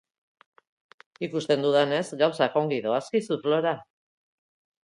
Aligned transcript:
Ikusten 1.27 1.67
dudanez, 1.67 2.01
gauzak 2.23 2.57
ongi 2.63 2.83
doazkizu, 2.87 3.41
Flora. 3.45 3.79